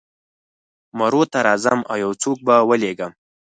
[0.97, 3.11] مرو ته راځم او یو څوک به ولېږم.